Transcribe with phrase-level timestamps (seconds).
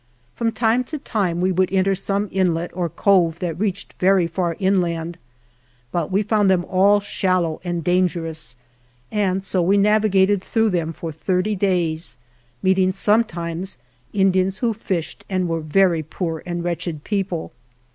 [0.33, 4.55] From time to time we would enter some inlet or cove that reached very far
[4.57, 5.19] inland,
[5.91, 8.55] but we found them all shallow and danger ous,
[9.11, 12.17] and so we navigated through them for thirty days,
[12.63, 13.77] meeting sometimes
[14.11, 15.61] Indians who fished and were
[16.01, 17.51] poor and wretched people.